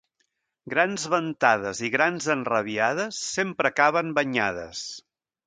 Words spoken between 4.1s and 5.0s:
banyades.